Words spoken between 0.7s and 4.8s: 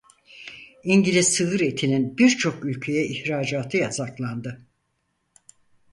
İngiliz sığır etinin birçok ülkeye ihracatı yasaklandı.